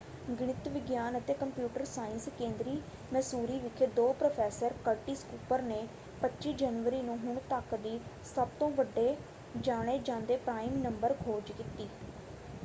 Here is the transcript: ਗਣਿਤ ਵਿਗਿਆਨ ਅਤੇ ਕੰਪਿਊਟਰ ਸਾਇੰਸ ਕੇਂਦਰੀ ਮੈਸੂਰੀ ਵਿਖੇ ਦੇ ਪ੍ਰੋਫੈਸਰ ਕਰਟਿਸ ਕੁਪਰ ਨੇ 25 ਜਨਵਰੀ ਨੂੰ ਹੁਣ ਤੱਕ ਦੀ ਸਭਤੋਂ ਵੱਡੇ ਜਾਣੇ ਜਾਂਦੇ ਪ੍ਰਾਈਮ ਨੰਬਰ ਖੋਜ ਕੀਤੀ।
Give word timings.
ਗਣਿਤ 0.31 0.67
ਵਿਗਿਆਨ 0.67 1.17
ਅਤੇ 1.17 1.33
ਕੰਪਿਊਟਰ 1.33 1.83
ਸਾਇੰਸ 1.85 2.27
ਕੇਂਦਰੀ 2.37 2.79
ਮੈਸੂਰੀ 3.11 3.59
ਵਿਖੇ 3.59 3.87
ਦੇ 3.89 4.05
ਪ੍ਰੋਫੈਸਰ 4.19 4.73
ਕਰਟਿਸ 4.85 5.23
ਕੁਪਰ 5.25 5.61
ਨੇ 5.63 5.79
25 6.23 6.55
ਜਨਵਰੀ 6.57 7.01
ਨੂੰ 7.03 7.17
ਹੁਣ 7.19 7.39
ਤੱਕ 7.49 7.75
ਦੀ 7.79 7.99
ਸਭਤੋਂ 8.25 8.69
ਵੱਡੇ 8.75 9.15
ਜਾਣੇ 9.61 9.97
ਜਾਂਦੇ 10.03 10.37
ਪ੍ਰਾਈਮ 10.43 10.81
ਨੰਬਰ 10.81 11.13
ਖੋਜ 11.19 11.51
ਕੀਤੀ। 11.53 11.87